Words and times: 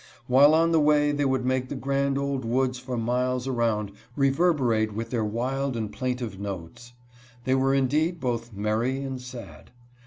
While 0.25 0.55
on 0.55 0.71
the 0.71 0.79
way 0.79 1.11
they 1.11 1.25
would 1.25 1.45
make 1.45 1.69
the 1.69 1.75
grand 1.75 2.17
old 2.17 2.43
woods 2.43 2.79
for 2.79 2.97
miles 2.97 3.47
around 3.47 3.91
reverberate 4.15 4.95
with 4.95 5.11
their 5.11 5.23
wild 5.23 5.77
and 5.77 5.91
plain 5.93 6.17
tive 6.17 6.39
notes. 6.39 6.93
They 7.43 7.53
were 7.53 7.75
indeed 7.75 8.19
both 8.19 8.51
merry 8.51 9.03
and 9.03 9.21
sad. 9.21 9.69